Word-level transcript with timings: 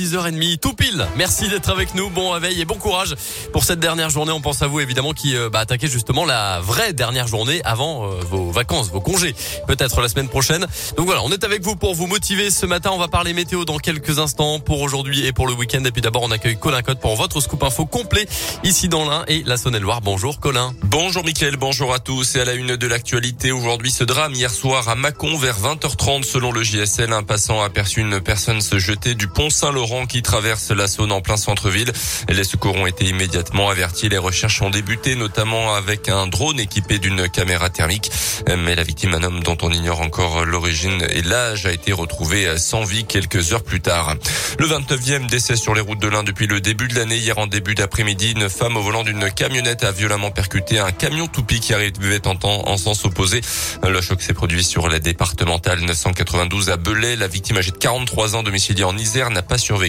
6h30 0.00 0.58
tout 0.58 0.72
pile. 0.72 1.06
Merci 1.16 1.50
d'être 1.50 1.68
avec 1.68 1.94
nous. 1.94 2.08
Bon 2.08 2.30
réveil 2.30 2.58
et 2.58 2.64
bon 2.64 2.76
courage 2.76 3.14
pour 3.52 3.64
cette 3.64 3.80
dernière 3.80 4.08
journée. 4.08 4.32
On 4.32 4.40
pense 4.40 4.62
à 4.62 4.66
vous 4.66 4.80
évidemment 4.80 5.12
qui 5.12 5.36
euh, 5.36 5.50
bah, 5.50 5.60
attaquez 5.60 5.88
justement 5.88 6.24
la 6.24 6.60
vraie 6.60 6.94
dernière 6.94 7.26
journée 7.26 7.60
avant 7.64 8.06
euh, 8.06 8.20
vos 8.22 8.50
vacances, 8.50 8.88
vos 8.88 9.02
congés, 9.02 9.34
peut-être 9.66 10.00
la 10.00 10.08
semaine 10.08 10.28
prochaine. 10.28 10.66
Donc 10.96 11.04
voilà, 11.04 11.22
on 11.22 11.30
est 11.30 11.44
avec 11.44 11.62
vous 11.62 11.76
pour 11.76 11.94
vous 11.94 12.06
motiver 12.06 12.50
ce 12.50 12.64
matin. 12.64 12.92
On 12.94 12.98
va 12.98 13.08
parler 13.08 13.34
météo 13.34 13.66
dans 13.66 13.76
quelques 13.76 14.18
instants 14.18 14.58
pour 14.58 14.80
aujourd'hui 14.80 15.26
et 15.26 15.34
pour 15.34 15.46
le 15.46 15.52
week-end. 15.52 15.84
Et 15.84 15.90
puis 15.90 16.00
d'abord, 16.00 16.22
on 16.22 16.30
accueille 16.30 16.56
Colin 16.58 16.80
Cotte 16.80 17.00
pour 17.00 17.16
votre 17.16 17.42
scoop 17.42 17.62
info 17.62 17.84
complet 17.84 18.26
ici 18.64 18.88
dans 18.88 19.04
l'Ain 19.06 19.24
et 19.28 19.42
la 19.44 19.58
Saône-et-Loire. 19.58 20.00
Bonjour 20.00 20.40
Colin. 20.40 20.72
Bonjour 20.82 21.24
Mickaël, 21.24 21.56
bonjour 21.58 21.92
à 21.92 21.98
tous. 21.98 22.36
Et 22.36 22.40
à 22.40 22.46
la 22.46 22.54
une 22.54 22.76
de 22.76 22.86
l'actualité 22.86 23.52
aujourd'hui, 23.52 23.90
ce 23.90 24.04
drame 24.04 24.32
hier 24.32 24.50
soir 24.50 24.88
à 24.88 24.94
Mâcon 24.94 25.36
vers 25.36 25.60
20h30 25.60 26.22
selon 26.22 26.52
le 26.52 26.62
JSL. 26.62 27.12
Un 27.12 27.22
passant 27.22 27.60
a 27.60 27.66
aperçu 27.66 28.00
une 28.00 28.18
personne 28.20 28.62
se 28.62 28.78
jeter 28.78 29.14
du 29.14 29.28
pont 29.28 29.50
Saint-Laurent 29.50 29.89
qui 30.08 30.22
traverse 30.22 30.70
la 30.70 30.86
Saône 30.86 31.10
en 31.10 31.20
plein 31.20 31.36
centre-ville. 31.36 31.92
Les 32.28 32.44
secours 32.44 32.76
ont 32.76 32.86
été 32.86 33.06
immédiatement 33.06 33.70
avertis. 33.70 34.08
Les 34.08 34.18
recherches 34.18 34.62
ont 34.62 34.70
débuté 34.70 35.16
notamment 35.16 35.74
avec 35.74 36.08
un 36.08 36.28
drone 36.28 36.60
équipé 36.60 37.00
d'une 37.00 37.28
caméra 37.28 37.70
thermique. 37.70 38.10
Mais 38.46 38.76
la 38.76 38.84
victime, 38.84 39.14
un 39.14 39.22
homme 39.24 39.42
dont 39.42 39.58
on 39.62 39.70
ignore 39.70 40.00
encore 40.00 40.44
l'origine 40.44 41.04
et 41.10 41.22
l'âge, 41.22 41.66
a 41.66 41.72
été 41.72 41.92
retrouvé 41.92 42.56
sans 42.56 42.84
vie 42.84 43.04
quelques 43.04 43.52
heures 43.52 43.64
plus 43.64 43.80
tard. 43.80 44.14
Le 44.58 44.66
29e 44.66 45.26
décès 45.28 45.56
sur 45.56 45.74
les 45.74 45.80
routes 45.80 46.00
de 46.00 46.06
l'Ain 46.08 46.22
depuis 46.22 46.46
le 46.46 46.60
début 46.60 46.86
de 46.86 46.94
l'année. 46.94 47.16
Hier 47.16 47.36
en 47.38 47.48
début 47.48 47.74
d'après-midi, 47.74 48.32
une 48.32 48.48
femme 48.48 48.76
au 48.76 48.82
volant 48.82 49.02
d'une 49.02 49.28
camionnette 49.32 49.82
a 49.82 49.90
violemment 49.90 50.30
percuté 50.30 50.78
un 50.78 50.92
camion 50.92 51.26
toupie 51.26 51.58
qui 51.58 51.74
arrivait 51.74 52.26
en, 52.28 52.36
temps, 52.36 52.68
en 52.68 52.76
sens 52.76 53.04
opposé. 53.04 53.40
Le 53.82 54.00
choc 54.00 54.22
s'est 54.22 54.34
produit 54.34 54.62
sur 54.62 54.88
la 54.88 55.00
départementale 55.00 55.80
992 55.80 56.70
à 56.70 56.76
Belay. 56.76 57.16
La 57.16 57.26
victime 57.26 57.56
âgée 57.56 57.72
de 57.72 57.78
43 57.78 58.36
ans, 58.36 58.44
domiciliée 58.44 58.84
en 58.84 58.96
Isère, 58.96 59.30
n'a 59.30 59.42
pas 59.42 59.58
survécu. 59.58 59.79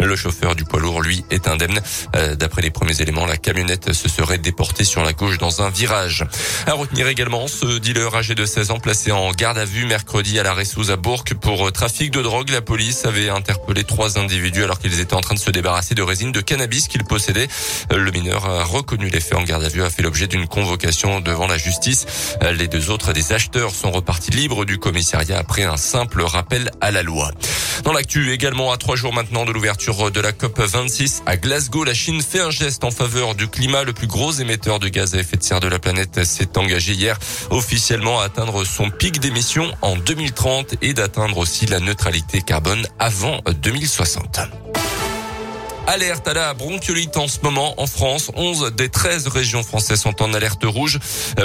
Le 0.00 0.16
chauffeur 0.16 0.54
du 0.54 0.64
poids 0.64 0.80
lourd, 0.80 1.02
lui, 1.02 1.24
est 1.30 1.48
indemne. 1.48 1.80
Euh, 2.14 2.36
d'après 2.36 2.62
les 2.62 2.70
premiers 2.70 3.00
éléments, 3.02 3.26
la 3.26 3.36
camionnette 3.36 3.92
se 3.92 4.08
serait 4.08 4.38
déportée 4.38 4.84
sur 4.84 5.02
la 5.02 5.12
gauche 5.12 5.38
dans 5.38 5.62
un 5.62 5.70
virage. 5.70 6.24
À 6.66 6.72
retenir 6.74 7.08
également 7.08 7.48
ce 7.48 7.78
dealer 7.78 8.14
âgé 8.14 8.34
de 8.34 8.46
16 8.46 8.70
ans 8.70 8.78
placé 8.78 9.10
en 9.10 9.30
garde 9.32 9.58
à 9.58 9.64
vue 9.64 9.86
mercredi 9.86 10.38
à 10.38 10.44
la 10.44 10.54
Ressouze 10.54 10.90
à 10.90 10.96
Bourg 10.96 11.24
pour 11.40 11.72
trafic 11.72 12.12
de 12.12 12.22
drogue. 12.22 12.50
La 12.50 12.62
police 12.62 13.06
avait 13.06 13.28
interpellé 13.28 13.82
trois 13.82 14.18
individus 14.18 14.62
alors 14.62 14.78
qu'ils 14.78 15.00
étaient 15.00 15.14
en 15.14 15.20
train 15.20 15.34
de 15.34 15.40
se 15.40 15.50
débarrasser 15.50 15.94
de 15.94 16.02
résine 16.02 16.30
de 16.30 16.40
cannabis 16.40 16.86
qu'ils 16.86 17.04
possédaient. 17.04 17.48
Le 17.90 18.10
mineur 18.12 18.46
a 18.46 18.62
reconnu 18.62 19.08
les 19.08 19.20
faits 19.20 19.38
en 19.38 19.42
garde 19.42 19.64
à 19.64 19.68
vue, 19.68 19.82
a 19.82 19.90
fait 19.90 20.02
l'objet 20.02 20.28
d'une 20.28 20.46
convocation 20.46 21.20
devant 21.20 21.46
la 21.46 21.58
justice. 21.58 22.06
Les 22.56 22.68
deux 22.68 22.90
autres 22.90 23.12
des 23.12 23.32
acheteurs 23.32 23.74
sont 23.74 23.90
repartis 23.90 24.30
libres 24.30 24.64
du 24.64 24.78
commissariat 24.78 25.38
après 25.38 25.64
un 25.64 25.76
simple 25.76 26.22
rappel 26.22 26.70
à 26.80 26.90
la 26.90 27.02
loi. 27.02 27.32
Dans 27.82 27.92
l'actu 27.92 28.32
également, 28.32 28.72
à 28.72 28.76
trois 28.76 28.96
jours 28.96 29.12
maintenant 29.12 29.44
de 29.44 29.52
l'ouverture 29.52 30.10
de 30.10 30.20
la 30.20 30.32
COP 30.32 30.60
26 30.60 31.22
à 31.26 31.36
Glasgow, 31.36 31.84
la 31.84 31.94
Chine 31.94 32.22
fait 32.22 32.40
un 32.40 32.50
geste 32.50 32.84
en 32.84 32.90
faveur 32.90 33.34
du 33.34 33.48
climat. 33.48 33.82
Le 33.82 33.92
plus 33.92 34.06
gros 34.06 34.32
émetteur 34.32 34.78
de 34.78 34.88
gaz 34.88 35.14
à 35.14 35.18
effet 35.18 35.36
de 35.36 35.42
serre 35.42 35.60
de 35.60 35.68
la 35.68 35.78
planète 35.78 36.24
s'est 36.24 36.56
engagé 36.56 36.92
hier 36.92 37.18
officiellement 37.50 38.20
à 38.20 38.24
atteindre 38.24 38.64
son 38.64 38.90
pic 38.90 39.20
d'émissions 39.20 39.70
en 39.82 39.96
2030 39.96 40.76
et 40.82 40.94
d'atteindre 40.94 41.38
aussi 41.38 41.66
la 41.66 41.80
neutralité 41.80 42.42
carbone 42.42 42.86
avant 42.98 43.40
2060. 43.62 44.63
Alerte 45.86 46.26
à 46.28 46.32
la 46.32 46.54
bronchiolite 46.54 47.16
en 47.18 47.28
ce 47.28 47.40
moment 47.42 47.74
en 47.76 47.86
France. 47.86 48.30
11 48.36 48.72
des 48.74 48.88
13 48.88 49.28
régions 49.28 49.62
françaises 49.62 50.00
sont 50.00 50.22
en 50.22 50.32
alerte 50.32 50.64
rouge. 50.64 50.98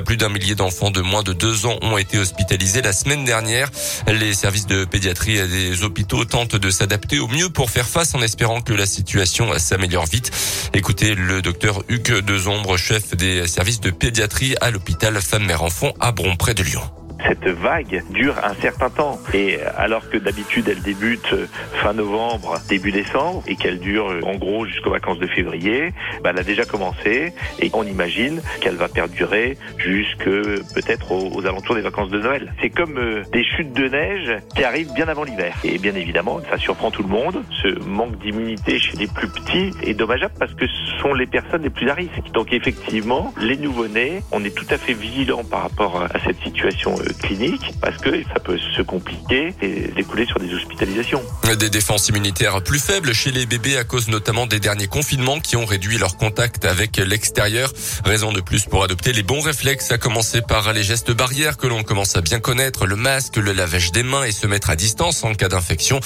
Plus 0.06 0.16
d'un 0.16 0.30
millier 0.30 0.56
d'enfants 0.56 0.92
de 0.92 1.02
moins 1.02 1.23
de 1.23 1.34
2 1.34 1.66
ans 1.66 1.78
ont 1.82 1.98
été 1.98 2.18
hospitalisés 2.18 2.82
la 2.82 2.94
semaine 2.94 3.26
dernière. 3.26 3.70
Les 4.08 4.34
services 4.34 4.66
de 4.66 4.86
pédiatrie 4.86 5.45
des 5.48 5.84
hôpitaux 5.84 6.23
tentent 6.23 6.56
de 6.56 6.70
s'adapter 6.70 7.20
au 7.20 7.28
mieux 7.28 7.50
pour 7.50 7.70
faire 7.70 7.88
face 7.88 8.16
en 8.16 8.22
espérant 8.22 8.62
que 8.62 8.73
la 8.73 8.86
situation 8.86 9.52
s'améliore 9.60 10.06
vite. 10.06 10.32
Écoutez 10.73 11.16
le 11.16 11.42
docteur 11.42 11.84
Hugues 11.90 12.20
Dezombre, 12.20 12.78
chef 12.78 13.16
des 13.16 13.45
services 13.45 13.82
de 13.82 13.92
pédiatrie 13.92 14.56
à 14.62 14.72
l'hôpital 14.72 15.20
Femmes-Mères-Enfants 15.22 15.94
à 15.99 16.14
Bron 16.14 16.38
près 16.38 16.54
de 16.54 16.64
Lyon 16.64 16.82
cette 17.25 17.47
vague 17.47 18.03
dure 18.09 18.35
un 18.43 18.53
certain 18.55 18.89
temps. 18.89 19.19
Et 19.33 19.59
alors 19.77 20.09
que 20.09 20.17
d'habitude 20.17 20.67
elle 20.69 20.81
débute 20.81 21.35
fin 21.81 21.93
novembre, 21.93 22.59
début 22.67 22.91
décembre, 22.91 23.43
et 23.47 23.55
qu'elle 23.55 23.80
dure 23.80 24.19
en 24.23 24.35
gros 24.35 24.65
jusqu'aux 24.65 24.91
vacances 24.91 25.19
de 25.19 25.27
février, 25.27 25.93
bah, 26.23 26.31
elle 26.33 26.39
a 26.39 26.43
déjà 26.43 26.65
commencé 26.65 27.33
et 27.59 27.69
on 27.73 27.83
imagine 27.83 28.41
qu'elle 28.61 28.75
va 28.75 28.87
perdurer 28.87 29.57
jusque 29.77 30.30
peut-être 30.73 31.11
aux, 31.11 31.45
alentours 31.45 31.75
des 31.75 31.81
vacances 31.81 32.09
de 32.09 32.19
Noël. 32.19 32.53
C'est 32.61 32.69
comme 32.69 32.97
euh, 32.97 33.23
des 33.31 33.43
chutes 33.43 33.73
de 33.73 33.87
neige 33.87 34.37
qui 34.55 34.63
arrivent 34.63 34.93
bien 34.93 35.07
avant 35.07 35.23
l'hiver. 35.23 35.55
Et 35.63 35.77
bien 35.77 35.95
évidemment, 35.95 36.39
ça 36.49 36.57
surprend 36.57 36.91
tout 36.91 37.03
le 37.03 37.09
monde. 37.09 37.43
Ce 37.61 37.67
manque 37.86 38.17
d'immunité 38.19 38.80
chez 38.80 38.97
les 38.97 39.07
plus 39.07 39.27
petits 39.27 39.71
est 39.83 39.93
dommageable 39.93 40.33
parce 40.39 40.53
que 40.53 40.67
ce 40.67 41.01
sont 41.01 41.13
les 41.13 41.25
personnes 41.25 41.63
les 41.63 41.69
plus 41.69 41.89
à 41.89 41.93
risque. 41.93 42.31
Donc 42.33 42.53
effectivement, 42.53 43.33
les 43.39 43.57
nouveau-nés, 43.57 44.21
on 44.31 44.43
est 44.43 44.55
tout 44.55 44.67
à 44.69 44.77
fait 44.77 44.93
vigilant 44.93 45.43
par 45.43 45.63
rapport 45.63 46.03
à 46.03 46.19
cette 46.25 46.41
situation 46.43 46.95
euh, 46.99 47.08
clinique 47.14 47.73
parce 47.81 47.97
que 47.97 48.23
ça 48.33 48.39
peut 48.39 48.58
se 48.75 48.81
compliquer 48.81 49.53
et 49.61 49.92
découler 49.95 50.25
sur 50.25 50.39
des 50.39 50.53
hospitalisations. 50.53 51.23
Des 51.59 51.70
défenses 51.70 52.09
immunitaires 52.09 52.61
plus 52.64 52.80
faibles 52.80 53.14
chez 53.14 53.31
les 53.31 53.45
bébés 53.45 53.77
à 53.77 53.83
cause 53.83 54.08
notamment 54.08 54.47
des 54.47 54.59
derniers 54.59 54.87
confinements 54.87 55.39
qui 55.39 55.55
ont 55.55 55.65
réduit 55.65 55.98
leur 55.98 56.17
contact 56.17 56.65
avec 56.65 56.98
l'extérieur. 56.98 57.71
Raison 58.05 58.31
de 58.31 58.42
plus 58.42 58.65
pour 58.65 58.83
adopter 58.83 59.14
les 59.14 59.23
bons 59.23 59.42
réflexes, 59.42 59.92
à 59.92 59.98
commencer 59.98 60.42
par 60.42 60.71
les 60.73 60.83
gestes 60.83 61.11
barrières 61.11 61.58
que 61.58 61.67
l'on 61.67 61.83
commence 61.83 62.15
à 62.15 62.21
bien 62.21 62.39
connaître, 62.39 62.86
le 62.86 62.95
masque, 62.95 63.37
le 63.37 63.52
lavage 63.52 63.92
des 63.92 64.03
mains 64.03 64.23
et 64.23 64.31
se 64.31 64.48
mettre 64.48 64.69
à 64.69 64.75
distance 64.75 65.23
en 65.23 65.33
cas 65.33 65.49
d'infection. 65.49 65.99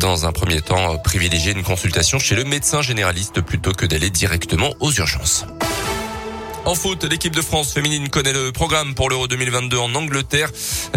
Dans 0.00 0.26
un 0.26 0.32
premier 0.32 0.60
temps, 0.60 0.96
privilégier 0.98 1.52
une 1.52 1.62
consultation 1.62 2.18
chez 2.18 2.34
le 2.34 2.44
médecin 2.44 2.82
généraliste 2.82 3.40
plutôt 3.40 3.72
que 3.72 3.86
d'aller 3.86 4.10
directement 4.10 4.70
aux 4.80 4.92
urgences. 4.92 5.46
En 6.66 6.74
foot, 6.74 7.04
l'équipe 7.04 7.34
de 7.34 7.42
France 7.42 7.72
féminine 7.72 8.08
connaît 8.08 8.32
le 8.32 8.50
programme 8.50 8.96
pour 8.96 9.08
l'Euro 9.08 9.28
2022 9.28 9.78
en 9.78 9.94
Angleterre. 9.94 10.50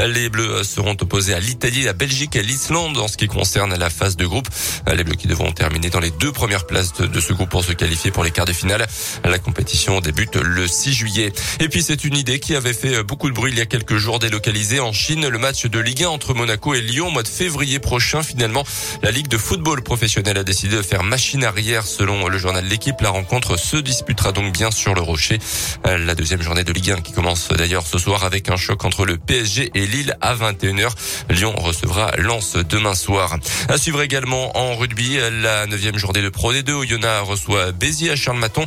Les 0.08 0.28
Bleus 0.28 0.64
seront 0.64 0.98
opposés 1.00 1.36
à 1.36 1.40
l'Italie, 1.40 1.84
la 1.84 1.94
Belgique 1.94 2.36
et 2.36 2.42
l'Islande 2.42 2.98
en 2.98 3.08
ce 3.08 3.18
qui 3.18 3.28
concerne 3.28 3.76
la 3.76 3.92
phase 3.92 4.18
de 4.18 4.26
groupe. 4.26 4.48
Les 4.92 5.04
Bleus 5.04 5.14
qui 5.14 5.28
devront 5.28 5.52
terminer 5.52 5.92
dans 5.92 6.00
les 6.00 6.10
deux 6.10 6.32
premières 6.32 6.66
places 6.66 6.94
de 6.94 7.20
ce 7.20 7.34
groupe 7.34 7.52
pour 7.52 7.64
se 7.64 7.74
qualifier 7.74 8.10
pour 8.10 8.24
les 8.24 8.32
quarts 8.32 8.48
de 8.48 8.54
finale. 8.54 8.88
La 9.24 9.38
compétition 9.38 10.02
débute 10.02 10.38
le 10.38 10.68
6 10.68 10.92
juillet. 10.92 11.34
Et 11.60 11.70
puis 11.70 11.84
c'est 11.84 12.04
une 12.04 12.18
idée 12.18 12.40
qui 12.40 12.56
avait 12.56 12.74
fait 12.74 13.04
beaucoup 13.04 13.30
de 13.30 13.36
bruit 13.36 13.52
il 13.52 13.60
y 13.60 13.62
a 13.62 13.68
quelques 13.68 13.98
jours 13.98 14.18
délocalisée 14.18 14.80
en 14.80 14.92
Chine. 14.92 15.28
Le 15.28 15.38
match 15.38 15.68
de 15.68 15.80
Ligue 15.80 16.04
1 16.04 16.10
entre 16.10 16.34
Monaco 16.34 16.74
et 16.74 16.82
Lyon 16.82 17.10
au 17.10 17.12
mois 17.12 17.22
de 17.22 17.28
février 17.28 17.78
prochain. 17.78 18.24
Finalement, 18.24 18.66
la 19.04 19.12
Ligue 19.12 19.28
de 19.28 19.38
football 19.38 19.84
professionnel 19.84 20.40
a 20.40 20.44
décidé 20.44 20.78
de 20.78 20.82
faire 20.82 21.04
machine 21.04 21.44
arrière 21.44 21.86
selon 21.86 22.28
le 22.28 22.40
journal 22.40 22.66
L'équipe. 22.66 23.00
La 23.02 23.12
rencontre 23.12 23.56
se 23.56 23.78
disputera 23.78 24.32
donc 24.32 24.52
bien 24.52 24.72
sur 24.72 24.96
le 24.96 25.02
rocher. 25.02 25.38
La 25.86 26.16
deuxième 26.16 26.42
journée 26.42 26.64
de 26.64 26.72
Ligue 26.72 26.92
1 26.92 27.02
qui 27.02 27.14
commence 27.14 27.50
d'ailleurs 27.50 27.86
ce 27.86 27.98
soir 27.98 28.24
avec 28.24 28.50
un 28.50 28.58
choc 28.58 28.84
entre 28.86 29.06
le 29.06 29.18
PSG 29.18 29.72
et 29.74 29.88
Lille 29.88 30.16
à 30.22 30.36
21h. 30.36 30.90
Lyon 31.30 31.54
recevra 31.58 32.12
Lens 32.18 32.58
demain 32.58 32.94
soir. 32.94 33.38
À 33.70 33.78
suivre 33.78 34.02
également 34.02 34.58
en 34.58 34.76
rugby 34.76 35.18
la 35.42 35.66
neuvième 35.68 35.98
journée 35.98 36.22
de 36.22 36.30
Pro 36.30 36.54
D2 36.54 36.72
où 36.72 36.84
Yona 36.84 37.22
reçoit 37.22 37.72
Béziers 37.72 38.12
à 38.12 38.16
Charles-Maton. 38.16 38.66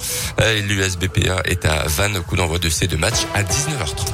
L'USBPA 0.67 1.43
est 1.45 1.65
à 1.65 1.87
Vannes, 1.87 2.21
coup 2.27 2.37
d'envoi 2.37 2.59
de 2.59 2.69
ces 2.69 2.87
deux 2.87 2.97
matchs 2.97 3.27
à 3.35 3.43
19h30. 3.43 4.13